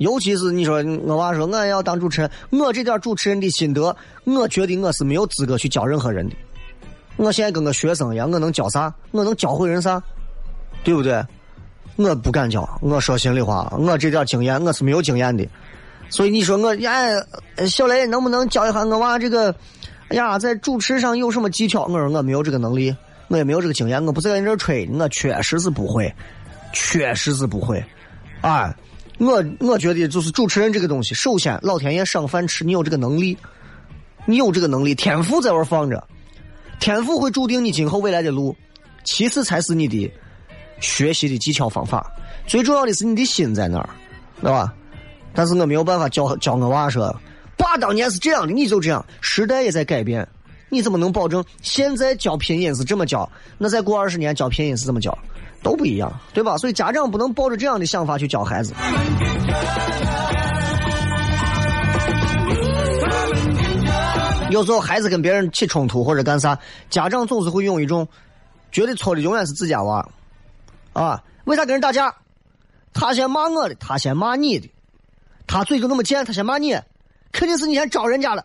[0.00, 6.34] 尤其是你说我娃说我要当主持人，我这点主持人的心得，我觉得我是没有资格去教任何人的。
[7.16, 8.92] 我现在跟个学生一样，我能教啥？
[9.10, 10.02] 我能教会人啥？
[10.82, 11.22] 对不对？
[11.96, 12.66] 我不敢教。
[12.80, 15.46] 我说心里话，我这点经验我是没有经验的。
[16.08, 17.14] 所以你说我哎，
[17.66, 19.54] 小雷能不能教一下我娃这个？
[20.08, 21.84] 哎呀，在主持上有什么技巧？
[21.84, 22.94] 我说我没有这个能力。
[23.28, 26.12] 我也没有这个经验，我不在你这吹，我确实是不会，
[26.72, 27.80] 确实是不会，
[28.40, 28.74] 啊，
[29.20, 33.36] 我我觉得就是主持人这个东西，首先老天爷赏饭吃，你有这个能力，
[34.24, 36.02] 你有这个能力，天赋在这放着，
[36.80, 38.56] 天赋会注定你今后未来的路，
[39.04, 40.10] 其次才是你的
[40.80, 42.10] 学习的技巧方法，
[42.46, 43.90] 最重要的是你的心在那儿，
[44.40, 44.72] 对吧？
[45.34, 47.14] 但是我没有办法教教我娃说，
[47.58, 50.26] 爸当年是这样的，你就这样，时代也在改变。
[50.70, 53.28] 你怎么能保证现在教拼音是这么教？
[53.58, 55.16] 那再过二十年教拼音是怎么教？
[55.62, 56.56] 都不一样，对吧？
[56.56, 58.72] 所以家长不能抱着这样的想法去教孩子。
[64.50, 68.08] 有时候孩子跟别人起冲突或者干啥，家长总是会用一种
[68.72, 70.08] 觉得错的永远是自家娃
[70.92, 71.22] 啊！
[71.44, 72.14] 为啥跟人打架？
[72.92, 74.68] 他先骂我的，他先骂你的，
[75.46, 76.76] 他嘴就那么贱，他先骂你，
[77.30, 78.44] 肯定是你先招人家了。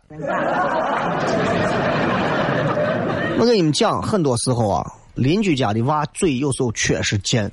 [3.37, 7.49] 我跟你们讲，很多时候啊，邻居家的娃嘴有时候确实贱。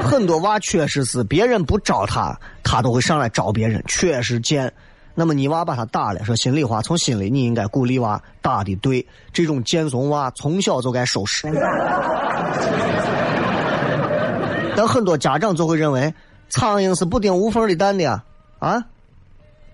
[0.00, 4.72] 很多娃确实是别人不招他，他都会上来招别人，确实贱。
[5.14, 11.48] 那么你娃把他打了，说心里话，从心里你应该鼓励娃打的对，这种贱怂娃从小就该收拾。
[14.74, 16.12] 但很多家长就会认为，
[16.48, 18.24] 苍蝇是不叮无缝的蛋的呀，
[18.58, 18.82] 啊，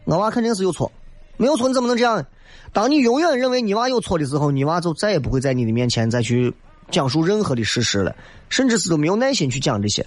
[0.05, 0.90] 我娃肯定是有错，
[1.37, 2.25] 没有错你怎么能这样？
[2.72, 6.52] 当你永远认为你娃有错的时候，你娃就再也不会在你的面前再去
[6.90, 8.14] 讲述任何的事实了，
[8.48, 10.06] 甚至是都没有耐心去讲这些。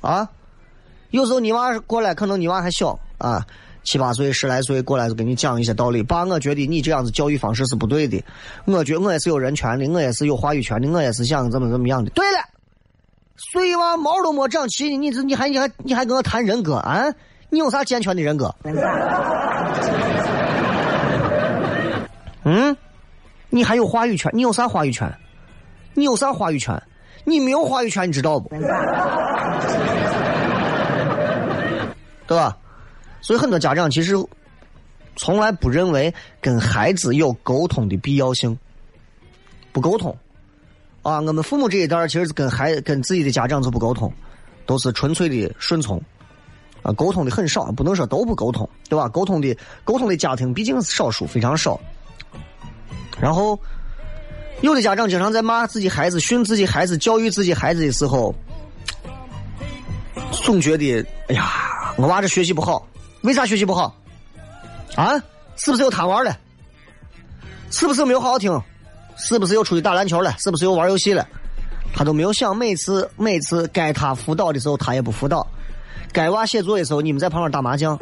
[0.00, 0.28] 啊，
[1.10, 3.46] 有时候你娃过来，可能你娃还小啊，
[3.84, 6.02] 七八岁、十来岁过来就给你讲一些道理。
[6.02, 8.22] 爸，我觉得你这样子教育方式是不对的。
[8.64, 12.10] 我觉得我也是有人权的，我也是有话语权的，我也是想怎么怎么样的。
[12.10, 12.38] 对了，
[13.36, 17.12] 碎娃毛都没长齐，你这你还你还你还跟我谈人格啊？
[17.50, 18.54] 你有啥健全的人格？
[22.44, 22.76] 嗯，
[23.50, 24.30] 你还有话语权？
[24.34, 25.12] 你有啥话语权？
[25.94, 26.82] 你有啥话语权？
[27.24, 28.48] 你没有话语权，你知道不？
[32.26, 32.56] 对吧？
[33.20, 34.14] 所以很多家长其实
[35.14, 38.58] 从来不认为跟孩子有沟通的必要性，
[39.70, 40.16] 不沟通
[41.02, 41.20] 啊。
[41.20, 44.12] 我们父母这一代其实是跟孩跟自己的家长就不沟通，
[44.66, 46.02] 都是纯粹的顺从
[46.82, 49.08] 啊，沟通的很少，不能说都不沟通，对吧？
[49.08, 51.78] 沟通的沟通的家庭毕竟是少数，非常少。
[53.20, 53.58] 然后。
[54.60, 58.32] 有的家长经常在骂自己孩子、训自己孩子、教育自己孩子的时候，
[60.30, 62.86] 总觉得哎呀，我娃这学习不好，
[63.22, 63.92] 为啥学习不好？
[64.94, 65.20] 啊，
[65.56, 66.38] 是不是又贪玩了？
[67.72, 68.56] 是不是没有好好听？
[69.16, 70.36] 是不是又出去打篮球了？
[70.38, 71.26] 是不是又玩游戏了？
[71.92, 75.44] 他都没有想，每次每次该他辅导的时候，他也不辅导；
[76.12, 77.98] 该娃写作业的时候，你们在旁边打麻将。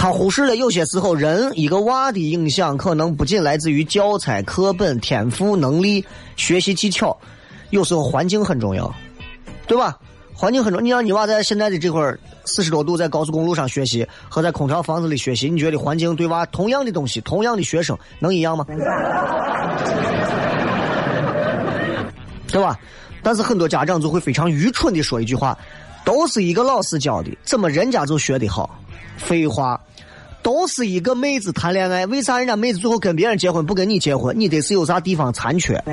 [0.00, 6.02] 他忽视了有些时候，人一个娃的影响可能不仅来自于教材、课本、天赋、能力、
[6.36, 7.14] 学习技巧，
[7.68, 8.90] 有时候环境很重要，
[9.66, 9.98] 对吧？
[10.32, 10.82] 环境很重要。
[10.82, 18.64] 你让你娃在现在的这会儿四十多度在高速公路上学习，和在空调房子里学习，你觉得环境对娃同样的东西、同样的学生能一样吗？
[22.50, 22.74] 对吧？
[23.22, 25.58] 但是很多家长就会非常愚蠢的说一句话：
[26.06, 28.79] 都是一个老师教的，怎么人家就学得好？
[29.20, 29.80] 废话。
[30.42, 34.34] 都是一个妹子谈恋爱，为啥人家妹子最后跟别人结婚不跟你结婚？
[34.40, 35.78] 你得是有啥地方残缺。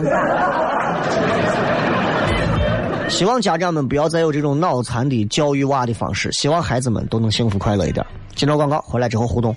[3.09, 8.05] 希望家长们不要再有这种脑残的教育娃的方式，希望孩子们都能幸福快乐一点。
[8.35, 9.53] 接着广告回来之后互动。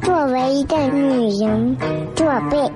[0.00, 1.76] 作为一个女人，
[2.14, 2.73] 做背。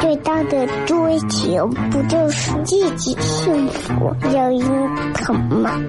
[0.00, 5.80] 最大的追求不就是自己幸福、有人疼吗？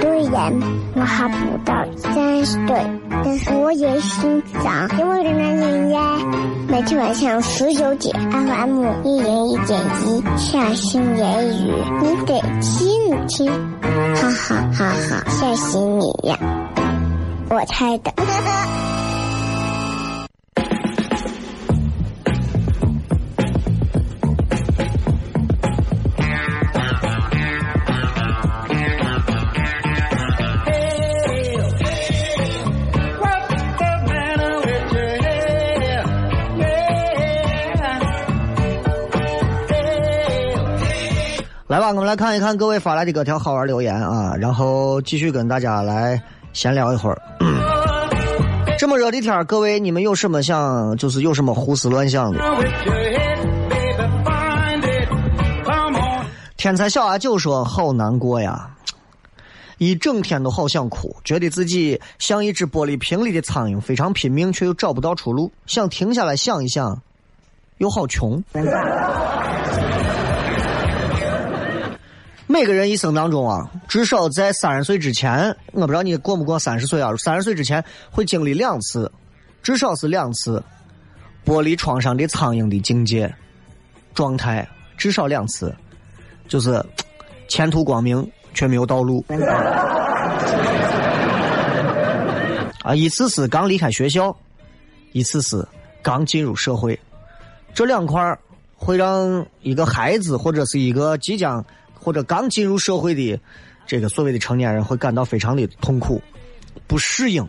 [0.00, 0.52] 虽然
[0.94, 2.76] 我还不到三十岁，
[3.24, 6.00] 但是我也心脏因为的男人呀。
[6.68, 13.52] 每天晚上十九点，FM 一零一点一，下心言语，你得听听，
[14.14, 16.36] 哈哈哈哈，吓死你呀！
[17.48, 18.12] 我猜的。
[41.76, 46.18] 来吧，我们来看一看各位发来的各条好玩留言啊，然后继续跟大家来
[46.54, 47.20] 闲聊一会儿。
[48.80, 52.40] 这么热的天各位你们有什么想，就是有什么胡思乱想的？
[56.56, 58.70] 天才小阿九说：“好难过呀，
[59.76, 65.52] 一整天都好想哭，觉得自己像一只玻璃瓶里的苍蝇，非常拼命，却又找不到出路。
[65.66, 67.02] 想停下来想一想，
[67.76, 68.42] 又好穷。”
[72.58, 77.14] 每个人一生当中啊，至少在三十岁之前，我不知道你过不过三十岁啊。
[77.18, 79.12] 三十岁之前会经历两次，
[79.62, 80.64] 至少是两次
[81.44, 83.30] 玻璃窗上的苍蝇的境界
[84.14, 85.76] 状态，至少两次，
[86.48, 86.82] 就是
[87.46, 89.22] 前途光明却没有道路。
[92.82, 94.34] 啊，一次是刚离开学校，
[95.12, 95.62] 一次是
[96.00, 96.98] 刚进入社会，
[97.74, 98.38] 这两块
[98.76, 101.62] 会让一个孩子或者是一个即将。
[102.06, 103.36] 或者刚进入社会的
[103.84, 106.22] 这个所谓的成年人会感到非常的痛苦、
[106.86, 107.44] 不适应。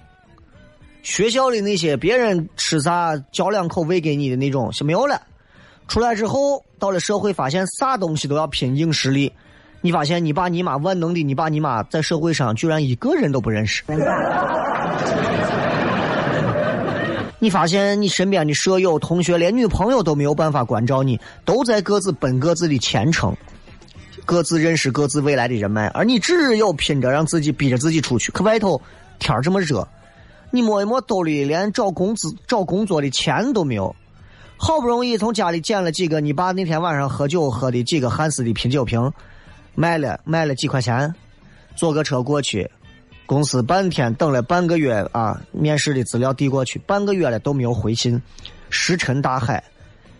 [1.03, 5.21] 学校的那些别人吃啥嚼两口喂给你的那种是没有了，
[5.87, 9.31] 出来之后，到了社会，发现啥东西都要拼硬实力。
[9.79, 13.83] 你发现你爸你妈万能的，你爸你妈在社会上居然一个人都不认识。
[17.37, 23.37] 你发现你身边的舍友、同学连女朋友都没有办法关照你，都在各自奔各自的前程，
[24.27, 28.29] 各自认识各自未来的人脉，而你只有拼着让自己逼着自己出去。
[28.33, 28.79] 可外头
[29.19, 29.87] 天儿这么热，
[30.51, 33.95] 你摸一摸兜里，连找工资、找工作的钱都没有。
[34.57, 39.13] 好不容易从家里捡了几个你爸那天晚上喝酒喝的几个汉斯的啤酒瓶，
[39.75, 41.15] 卖了卖了几块钱，
[41.77, 42.69] 坐个车过去，
[43.25, 48.21] 公司半天等了半个月啊，面试的资料递过去，半个月了都没有回信，
[48.69, 49.63] 石沉大海。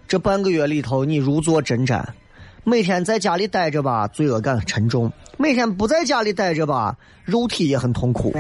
[0.08, 2.01] 这半个月里头你如坐针毡，
[2.70, 8.34] 每天在家里待着吧，罪恶感沉重；每天不在家里待着吧，肉体也很痛苦。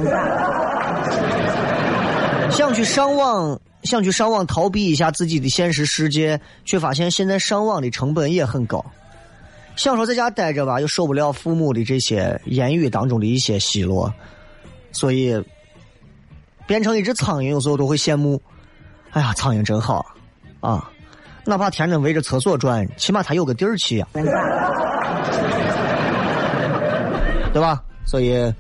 [2.51, 3.57] 想去上网。
[3.83, 8.85] 想去上网逃避一下自己的现实世界，却发现现在上网的成本也很高。
[9.77, 14.13] 想说在家待着吧，又受不了父母的这些言语当中的一些奚落，
[14.91, 15.41] 所以
[16.65, 18.41] 变成一只苍蝇，有时候都会羡慕。
[19.11, 20.05] 哎呀，苍蝇真好
[20.59, 20.91] 啊！
[21.47, 24.07] 哪怕天天围着厕所转，起码他有个地儿去呀，
[27.53, 27.81] 对吧？
[28.05, 28.53] 所以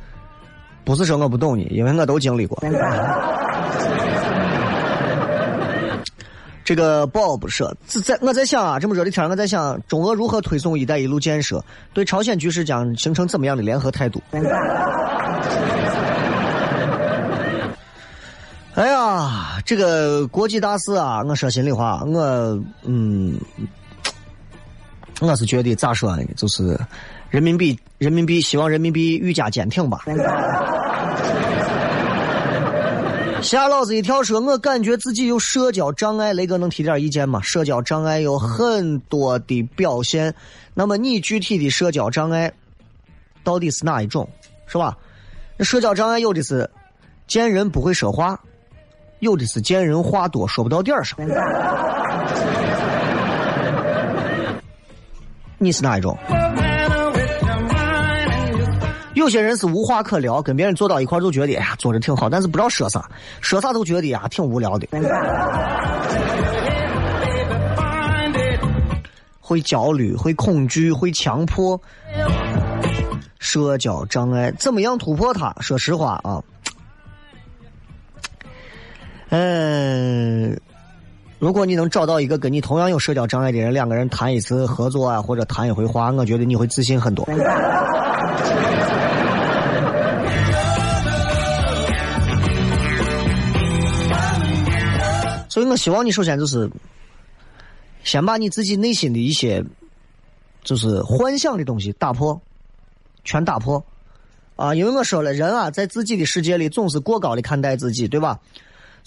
[0.85, 2.57] 不是说我不懂你，因为我都经历过。
[6.63, 11.63] 这个宝不说，在我在想啊，这么热的天我在想中俄如何推送“一带一路”建设，
[11.93, 14.21] 对朝鲜局势将形成怎么样的联合态度？
[18.77, 22.21] 哎呀，这个国际大事啊，我说心里话，我
[22.83, 23.35] 嗯，
[25.19, 26.79] 我是觉得咋说呢，就是
[27.31, 30.01] 人民币，人民币，希望人民币愈加坚挺吧。
[33.41, 34.21] 吓老子一跳！
[34.21, 37.41] 说，我感觉自己有社交障碍，雷哥能提点意见吗？
[37.41, 40.31] 社交障碍有很多的表现，
[40.75, 42.53] 那么你具体的社交障碍
[43.43, 44.29] 到底是哪一种，
[44.67, 44.95] 是吧？
[45.57, 46.69] 那社交障碍有的是
[47.25, 48.39] 见人不会说话，
[49.19, 51.17] 有的是见人话多说不到点儿上。
[55.59, 56.17] 你是哪一种？
[59.15, 63.03] 有些人是无话可聊，跟别人坐到一块儿就觉得哎呀，坐着挺好，但是不知道说啥，
[63.41, 64.87] 说啥都觉得呀挺无聊的。
[69.39, 71.81] 会焦虑，会恐惧，会强迫，
[73.39, 75.55] 社交障碍，怎么样突破它？
[75.61, 76.43] 说实话啊，
[79.29, 80.57] 嗯，
[81.37, 87.27] 如果你能找到一个跟你同样有社交障碍的人，两个人谈一次合作啊，或者谈一回话，我觉得你会自信很多。
[95.49, 96.69] 所以我希望你首先就是，
[98.03, 99.63] 先把你自己内心的一些，
[100.63, 102.39] 就是幻想的东西打破，
[103.23, 103.83] 全打破，
[104.55, 104.75] 啊！
[104.75, 108.39] 因为我说了，人啊，在自己的世界里总是过高的看待自己，对吧？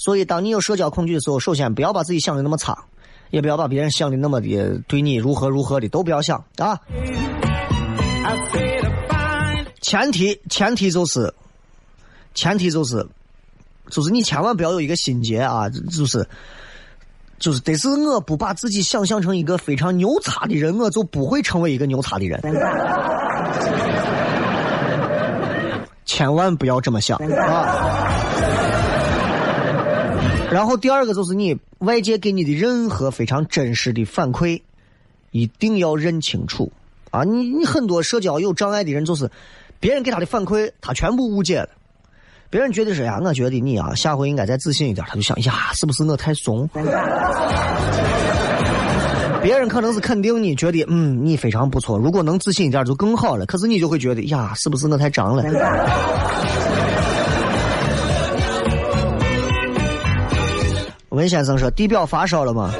[0.02, 2.76] 所以，当你有社交恐惧的时候，首先不要把自己想的那么差，
[3.28, 6.80] 也不要把别人想的那么的对你如何如何的，都不要想啊。
[9.82, 11.34] 前提，前提就是，
[12.34, 13.06] 前提就是。
[13.90, 15.68] 就是你千万不要有一个心结啊！
[15.68, 16.24] 就是，
[17.40, 22.40] 就是得是我不把自己想象成一个非常牛叉的人，我就不会成为一个牛叉的人。
[26.04, 28.09] 千万不要这么想啊！
[30.50, 34.62] 然后第二个就是你外界给你的任何非常真实的反馈，
[35.30, 36.72] 一定要认清楚
[37.10, 37.22] 啊！
[37.24, 39.30] 你你很多社交有障碍的人，就是
[39.78, 41.68] 别人给他的反馈，他全部误解了。
[42.50, 45.06] 别人觉得是呀，我觉得你啊，下回应该再自信一点。
[45.08, 46.68] 他就想呀，是不是我太怂？
[49.40, 51.96] 别人可能是肯定你，觉得嗯，你非常不错。
[51.96, 53.46] 如果能自信一点就更好了。
[53.46, 55.42] 可是你就会觉得呀，是不是我太张了？
[61.20, 62.72] 文先生说：“地表发烧了吗？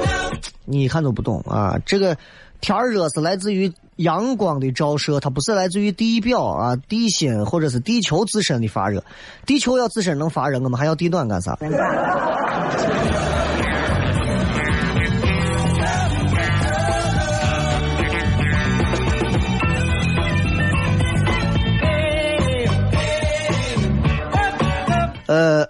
[0.65, 2.17] 你一看都不懂啊，这个。”
[2.61, 9.03] 天热是来自于阳光的照射，它不是来自于地表啊、地心或者是地球自身的发热。
[9.47, 11.57] 地球要自身能发热，我们还要地暖干啥？
[25.25, 25.67] 呃，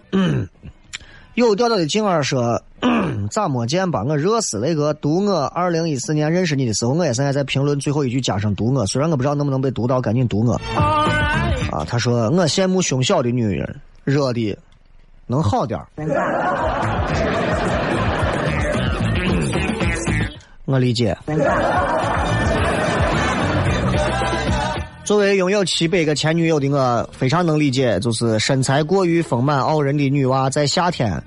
[1.47, 2.61] 有调调的静儿说。
[3.29, 4.03] 咋没见吧？
[4.03, 10.53] 我热死那个读我二零一四年认识你的时候，我也是在在评论最后一句加上读我，虽然我不知道能不能被读到，赶紧读我。
[11.71, 14.57] 啊，他说我羡慕胸小的女人，热的
[15.27, 15.79] 能好点
[20.65, 21.15] 我理解。
[25.11, 31.21] 作为拥有七百个前女友的我，非常能理解，就是身材过于丰满傲人的女娃在夏天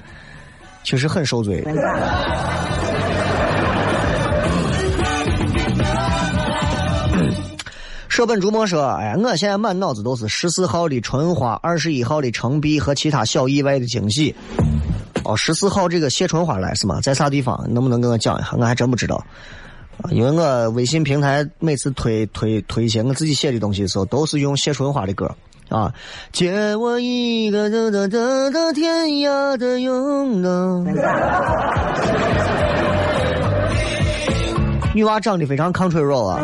[0.83, 1.63] 其实很受罪。
[8.09, 14.35] 舍本逐末说：“哎呀，我现在满脑子都是十四号的春花，二十一号的橙碧和其他小意外的惊喜。”
[15.25, 17.03] 哦，十四号这个谢春花来是吗？
[17.03, 17.63] 在啥地方？
[17.69, 18.55] 能不能跟我讲一下？
[18.59, 19.23] 我还真不知道。
[20.03, 25.31] 啊，因为我微信平台每次推推推一些我自己写的东西的时候，都是用谢春花的歌。
[25.71, 25.93] 啊，
[26.31, 30.49] 借我一个的的的的天涯的拥抱。
[34.95, 36.39] 女娃长得非常 control 啊。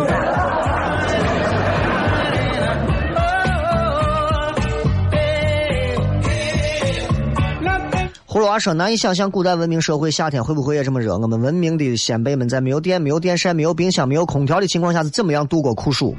[8.31, 11.19] 葫芦娃说：“难以想象古代文明社会夏天会不会也这么热？
[11.19, 16.15] 我们文明的先辈们在没有电、没有电扇、没有冰箱、没有空调的情况下是怎么样度过酷暑？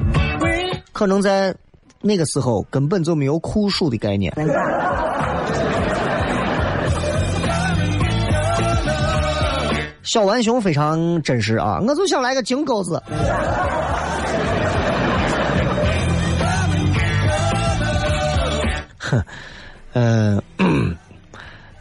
[0.91, 1.55] 可能在
[2.01, 4.34] 那个时候根本就没有酷暑的概念。”
[10.03, 11.82] 小浣熊非常真实啊！
[11.88, 13.01] 我就想来个金钩子。
[18.97, 19.24] 哼，
[19.93, 20.41] 嗯。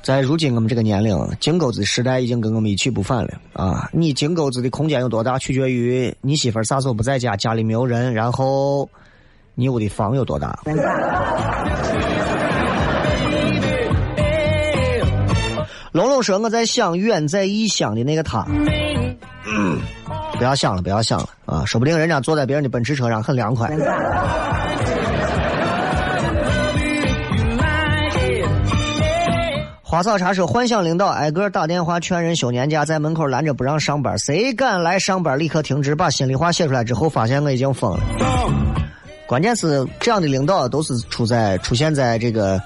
[0.03, 3.89] 在如今我们这个年龄，金钩子时代已经跟我们一去不返了啊！
[3.93, 8.89] 你金钩子的空间有多大，取决于你媳妇儿啥时候不在家，家里没有人，然后
[9.55, 10.59] 你屋的房有多大。
[15.93, 18.47] 龙龙说：“我在想远在异乡的那个他。”
[20.39, 21.65] 不要想了，不要想了啊！
[21.67, 23.69] 说不定人家坐在别人的奔驰车上很凉快。
[29.91, 35.97] 花草茶说：“幻想领导挨个打电话劝人休年假，在门口拦着不让上班，谁敢来上班立刻停职。
[35.97, 38.01] 把心里话写出来之后，发现我已经疯了。
[39.27, 42.63] 关键是这样的领导都是出在出现在这个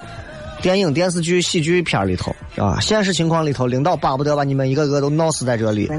[0.61, 2.79] 电影、电视剧、喜剧片里头啊。
[2.79, 5.89] 现实情况里头，领导巴不得把你们一个个都闹死在这里。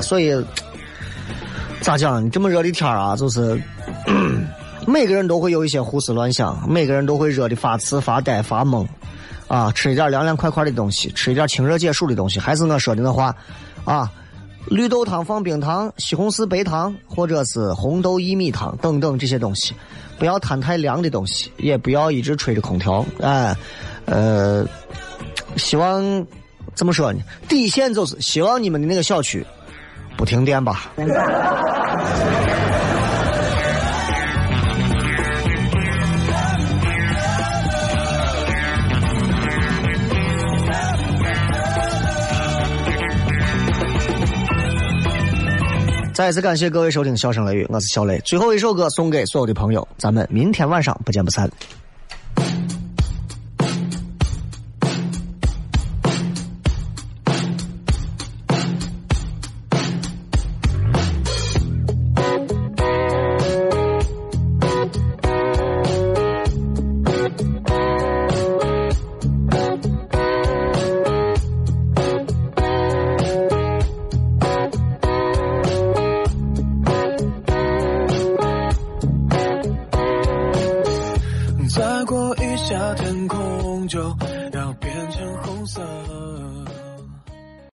[0.00, 0.32] 所以
[1.80, 2.30] 咋讲？
[2.30, 3.60] 这么热的天啊，就是。”
[4.88, 8.86] 每个人都会有一些胡思乱想，每个人都会热的发痴、发呆、发懵，
[9.46, 12.40] 啊，吃一点凉凉快快的东西，吃一点清热解暑的东西。
[12.40, 13.34] 还是我说的那话，
[13.84, 14.10] 啊，
[14.66, 19.74] 绿豆汤放冰糖，西红柿白糖，或者是红豆薏米汤等等这些东西，
[20.18, 23.54] 不要贪太凉的东西，也不要一直吹着空调，哎，
[24.06, 24.66] 呃，
[25.56, 26.26] 希望
[26.74, 27.20] 怎么说呢？
[27.46, 29.44] 底线就是希望你们的那个小区
[30.16, 30.90] 不停电吧。
[46.18, 48.18] 再次感谢各位收听《笑声雷雨》，我是小雷。
[48.24, 51.48] 最后一首歌送给所有的朋友，咱们明天晚上不见不散。